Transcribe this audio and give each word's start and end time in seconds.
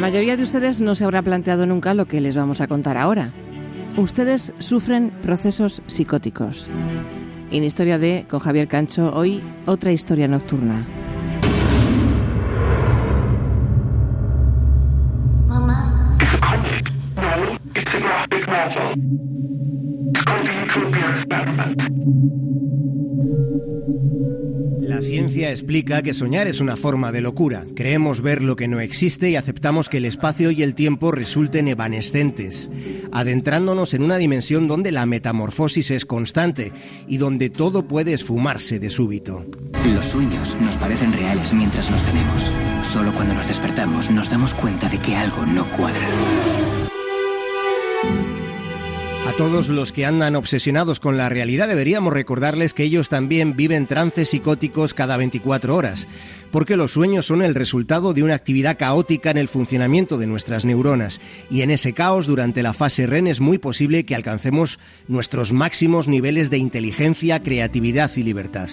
mayoría 0.00 0.36
de 0.36 0.42
ustedes 0.42 0.80
no 0.80 0.94
se 0.94 1.04
habrá 1.04 1.22
planteado 1.22 1.66
nunca 1.66 1.94
lo 1.94 2.06
que 2.06 2.20
les 2.20 2.36
vamos 2.36 2.60
a 2.60 2.66
contar 2.66 2.96
ahora. 2.96 3.30
Ustedes 3.96 4.52
sufren 4.58 5.10
procesos 5.22 5.82
psicóticos. 5.86 6.68
En 7.52 7.62
Historia 7.62 7.98
de, 7.98 8.26
con 8.28 8.40
Javier 8.40 8.66
Cancho, 8.66 9.14
hoy 9.14 9.40
otra 9.66 9.92
historia 9.92 10.26
nocturna. 10.26 10.84
La 24.94 25.02
ciencia 25.02 25.50
explica 25.50 26.02
que 26.02 26.14
soñar 26.14 26.46
es 26.46 26.60
una 26.60 26.76
forma 26.76 27.10
de 27.10 27.20
locura. 27.20 27.64
Creemos 27.74 28.20
ver 28.20 28.44
lo 28.44 28.54
que 28.54 28.68
no 28.68 28.78
existe 28.78 29.28
y 29.28 29.34
aceptamos 29.34 29.88
que 29.88 29.96
el 29.96 30.04
espacio 30.04 30.52
y 30.52 30.62
el 30.62 30.76
tiempo 30.76 31.10
resulten 31.10 31.66
evanescentes, 31.66 32.70
adentrándonos 33.10 33.92
en 33.92 34.04
una 34.04 34.18
dimensión 34.18 34.68
donde 34.68 34.92
la 34.92 35.04
metamorfosis 35.04 35.90
es 35.90 36.06
constante 36.06 36.70
y 37.08 37.16
donde 37.16 37.50
todo 37.50 37.88
puede 37.88 38.12
esfumarse 38.12 38.78
de 38.78 38.88
súbito. 38.88 39.44
Los 39.92 40.04
sueños 40.04 40.56
nos 40.60 40.76
parecen 40.76 41.12
reales 41.12 41.52
mientras 41.52 41.90
los 41.90 42.04
tenemos. 42.04 42.52
Solo 42.84 43.12
cuando 43.14 43.34
nos 43.34 43.48
despertamos 43.48 44.12
nos 44.12 44.30
damos 44.30 44.54
cuenta 44.54 44.88
de 44.88 44.98
que 44.98 45.16
algo 45.16 45.44
no 45.44 45.68
cuadra. 45.72 46.06
Todos 49.36 49.68
los 49.68 49.90
que 49.90 50.06
andan 50.06 50.36
obsesionados 50.36 51.00
con 51.00 51.16
la 51.16 51.28
realidad 51.28 51.66
deberíamos 51.66 52.12
recordarles 52.12 52.72
que 52.72 52.84
ellos 52.84 53.08
también 53.08 53.56
viven 53.56 53.88
trances 53.88 54.28
psicóticos 54.28 54.94
cada 54.94 55.16
24 55.16 55.74
horas, 55.74 56.06
porque 56.52 56.76
los 56.76 56.92
sueños 56.92 57.26
son 57.26 57.42
el 57.42 57.56
resultado 57.56 58.14
de 58.14 58.22
una 58.22 58.34
actividad 58.34 58.78
caótica 58.78 59.32
en 59.32 59.38
el 59.38 59.48
funcionamiento 59.48 60.18
de 60.18 60.28
nuestras 60.28 60.64
neuronas, 60.64 61.20
y 61.50 61.62
en 61.62 61.72
ese 61.72 61.94
caos 61.94 62.28
durante 62.28 62.62
la 62.62 62.74
fase 62.74 63.08
REN 63.08 63.26
es 63.26 63.40
muy 63.40 63.58
posible 63.58 64.06
que 64.06 64.14
alcancemos 64.14 64.78
nuestros 65.08 65.52
máximos 65.52 66.06
niveles 66.06 66.48
de 66.48 66.58
inteligencia, 66.58 67.42
creatividad 67.42 68.12
y 68.14 68.22
libertad. 68.22 68.70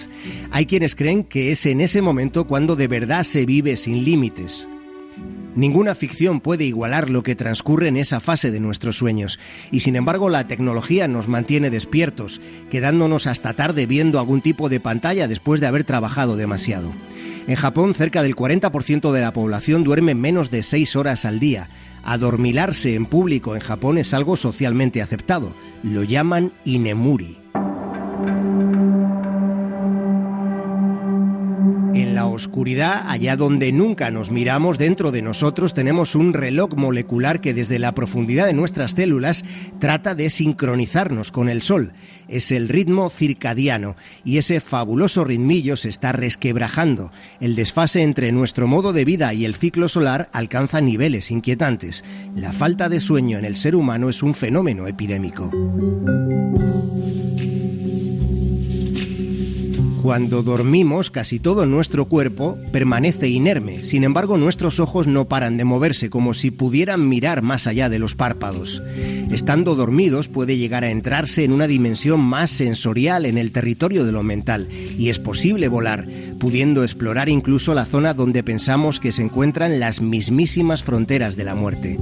Hay 0.52 0.66
quienes 0.66 0.94
creen 0.94 1.24
que 1.24 1.50
es 1.50 1.66
en 1.66 1.80
ese 1.80 2.02
momento 2.02 2.46
cuando 2.46 2.76
de 2.76 2.86
verdad 2.86 3.24
se 3.24 3.46
vive 3.46 3.76
sin 3.76 4.04
límites. 4.04 4.68
Ninguna 5.54 5.94
ficción 5.94 6.40
puede 6.40 6.64
igualar 6.64 7.10
lo 7.10 7.22
que 7.22 7.34
transcurre 7.34 7.88
en 7.88 7.98
esa 7.98 8.20
fase 8.20 8.50
de 8.50 8.60
nuestros 8.60 8.96
sueños, 8.96 9.38
y 9.70 9.80
sin 9.80 9.96
embargo 9.96 10.30
la 10.30 10.48
tecnología 10.48 11.08
nos 11.08 11.28
mantiene 11.28 11.68
despiertos, 11.68 12.40
quedándonos 12.70 13.26
hasta 13.26 13.52
tarde 13.52 13.86
viendo 13.86 14.18
algún 14.18 14.40
tipo 14.40 14.70
de 14.70 14.80
pantalla 14.80 15.28
después 15.28 15.60
de 15.60 15.66
haber 15.66 15.84
trabajado 15.84 16.36
demasiado. 16.36 16.92
En 17.46 17.56
Japón, 17.56 17.94
cerca 17.94 18.22
del 18.22 18.36
40% 18.36 19.12
de 19.12 19.20
la 19.20 19.32
población 19.32 19.84
duerme 19.84 20.14
menos 20.14 20.50
de 20.50 20.62
6 20.62 20.96
horas 20.96 21.24
al 21.24 21.40
día. 21.40 21.68
Adormilarse 22.04 22.94
en 22.94 23.04
público 23.04 23.54
en 23.54 23.60
Japón 23.60 23.98
es 23.98 24.14
algo 24.14 24.36
socialmente 24.36 25.02
aceptado. 25.02 25.54
Lo 25.82 26.04
llaman 26.04 26.52
inemuri. 26.64 27.41
Oscuridad, 32.32 33.04
allá 33.06 33.36
donde 33.36 33.72
nunca 33.72 34.10
nos 34.10 34.30
miramos, 34.30 34.78
dentro 34.78 35.12
de 35.12 35.22
nosotros 35.22 35.74
tenemos 35.74 36.14
un 36.14 36.32
reloj 36.32 36.74
molecular 36.74 37.40
que 37.40 37.54
desde 37.54 37.78
la 37.78 37.94
profundidad 37.94 38.46
de 38.46 38.52
nuestras 38.52 38.92
células 38.92 39.44
trata 39.78 40.14
de 40.14 40.30
sincronizarnos 40.30 41.32
con 41.32 41.48
el 41.48 41.62
Sol. 41.62 41.92
Es 42.28 42.50
el 42.50 42.68
ritmo 42.68 43.10
circadiano 43.10 43.96
y 44.24 44.38
ese 44.38 44.60
fabuloso 44.60 45.24
ritmillo 45.24 45.76
se 45.76 45.88
está 45.88 46.12
resquebrajando. 46.12 47.12
El 47.40 47.54
desfase 47.54 48.02
entre 48.02 48.32
nuestro 48.32 48.66
modo 48.66 48.92
de 48.92 49.04
vida 49.04 49.34
y 49.34 49.44
el 49.44 49.54
ciclo 49.54 49.88
solar 49.88 50.28
alcanza 50.32 50.80
niveles 50.80 51.30
inquietantes. 51.30 52.04
La 52.34 52.52
falta 52.52 52.88
de 52.88 53.00
sueño 53.00 53.38
en 53.38 53.44
el 53.44 53.56
ser 53.56 53.74
humano 53.74 54.08
es 54.08 54.22
un 54.22 54.34
fenómeno 54.34 54.86
epidémico. 54.86 55.50
Cuando 60.02 60.42
dormimos, 60.42 61.12
casi 61.12 61.38
todo 61.38 61.64
nuestro 61.64 62.06
cuerpo 62.06 62.58
permanece 62.72 63.28
inerme. 63.28 63.84
Sin 63.84 64.02
embargo, 64.02 64.36
nuestros 64.36 64.80
ojos 64.80 65.06
no 65.06 65.28
paran 65.28 65.56
de 65.56 65.62
moverse, 65.62 66.10
como 66.10 66.34
si 66.34 66.50
pudieran 66.50 67.08
mirar 67.08 67.42
más 67.42 67.68
allá 67.68 67.88
de 67.88 68.00
los 68.00 68.16
párpados. 68.16 68.82
Estando 69.30 69.76
dormidos 69.76 70.26
puede 70.26 70.58
llegar 70.58 70.82
a 70.82 70.90
entrarse 70.90 71.44
en 71.44 71.52
una 71.52 71.68
dimensión 71.68 72.20
más 72.20 72.50
sensorial 72.50 73.26
en 73.26 73.38
el 73.38 73.52
territorio 73.52 74.04
de 74.04 74.10
lo 74.10 74.24
mental, 74.24 74.68
y 74.98 75.08
es 75.08 75.20
posible 75.20 75.68
volar, 75.68 76.08
pudiendo 76.40 76.82
explorar 76.82 77.28
incluso 77.28 77.72
la 77.72 77.84
zona 77.84 78.12
donde 78.12 78.42
pensamos 78.42 78.98
que 78.98 79.12
se 79.12 79.22
encuentran 79.22 79.78
las 79.78 80.00
mismísimas 80.00 80.82
fronteras 80.82 81.36
de 81.36 81.44
la 81.44 81.54
muerte. 81.54 82.00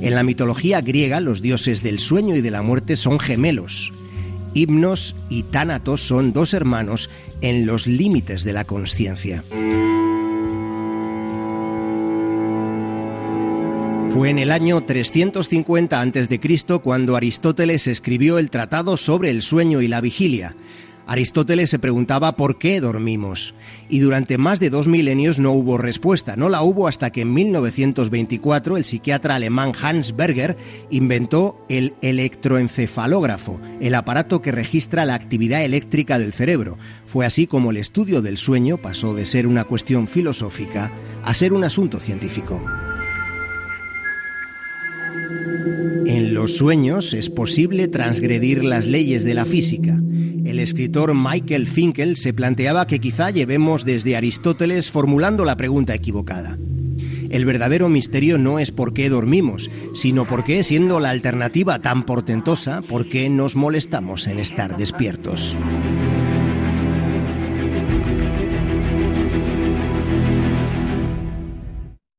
En 0.00 0.14
la 0.14 0.22
mitología 0.22 0.80
griega, 0.80 1.20
los 1.20 1.42
dioses 1.42 1.82
del 1.82 1.98
sueño 1.98 2.34
y 2.34 2.40
de 2.40 2.50
la 2.50 2.62
muerte 2.62 2.96
son 2.96 3.18
gemelos. 3.18 3.92
Himnos 4.56 5.14
y 5.28 5.42
Tánatos 5.42 6.00
son 6.00 6.32
dos 6.32 6.54
hermanos 6.54 7.10
en 7.42 7.66
los 7.66 7.86
límites 7.86 8.42
de 8.42 8.54
la 8.54 8.64
conciencia. 8.64 9.44
Fue 14.14 14.30
en 14.30 14.38
el 14.38 14.50
año 14.50 14.82
350 14.82 16.00
a.C. 16.00 16.40
cuando 16.82 17.16
Aristóteles 17.16 17.86
escribió 17.86 18.38
el 18.38 18.48
Tratado 18.48 18.96
sobre 18.96 19.28
el 19.28 19.42
sueño 19.42 19.82
y 19.82 19.88
la 19.88 20.00
vigilia. 20.00 20.56
Aristóteles 21.06 21.70
se 21.70 21.78
preguntaba 21.78 22.36
por 22.36 22.58
qué 22.58 22.80
dormimos, 22.80 23.54
y 23.88 24.00
durante 24.00 24.38
más 24.38 24.58
de 24.58 24.70
dos 24.70 24.88
milenios 24.88 25.38
no 25.38 25.52
hubo 25.52 25.78
respuesta. 25.78 26.34
No 26.34 26.48
la 26.48 26.62
hubo 26.62 26.88
hasta 26.88 27.10
que 27.10 27.20
en 27.20 27.32
1924 27.32 28.76
el 28.76 28.84
psiquiatra 28.84 29.36
alemán 29.36 29.72
Hans 29.80 30.16
Berger 30.16 30.56
inventó 30.90 31.64
el 31.68 31.94
electroencefalógrafo, 32.02 33.60
el 33.80 33.94
aparato 33.94 34.42
que 34.42 34.50
registra 34.50 35.04
la 35.04 35.14
actividad 35.14 35.64
eléctrica 35.64 36.18
del 36.18 36.32
cerebro. 36.32 36.76
Fue 37.06 37.24
así 37.24 37.46
como 37.46 37.70
el 37.70 37.76
estudio 37.76 38.20
del 38.20 38.36
sueño 38.36 38.78
pasó 38.78 39.14
de 39.14 39.24
ser 39.24 39.46
una 39.46 39.64
cuestión 39.64 40.08
filosófica 40.08 40.90
a 41.24 41.34
ser 41.34 41.52
un 41.52 41.62
asunto 41.62 42.00
científico. 42.00 42.60
Los 46.36 46.54
sueños 46.54 47.14
es 47.14 47.30
posible 47.30 47.88
transgredir 47.88 48.62
las 48.62 48.84
leyes 48.84 49.24
de 49.24 49.32
la 49.32 49.46
física. 49.46 49.98
El 50.44 50.58
escritor 50.58 51.14
Michael 51.14 51.66
Finkel 51.66 52.18
se 52.18 52.34
planteaba 52.34 52.86
que 52.86 52.98
quizá 52.98 53.30
llevemos 53.30 53.86
desde 53.86 54.16
Aristóteles 54.16 54.90
formulando 54.90 55.46
la 55.46 55.56
pregunta 55.56 55.94
equivocada. 55.94 56.58
El 57.30 57.46
verdadero 57.46 57.88
misterio 57.88 58.36
no 58.36 58.58
es 58.58 58.70
por 58.70 58.92
qué 58.92 59.08
dormimos, 59.08 59.70
sino 59.94 60.26
por 60.26 60.44
qué, 60.44 60.62
siendo 60.62 61.00
la 61.00 61.08
alternativa 61.08 61.78
tan 61.78 62.04
portentosa, 62.04 62.82
por 62.82 63.08
qué 63.08 63.30
nos 63.30 63.56
molestamos 63.56 64.26
en 64.26 64.38
estar 64.38 64.76
despiertos. 64.76 65.56